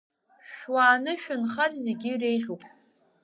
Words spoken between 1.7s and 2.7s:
зегьы иреиӷьуп…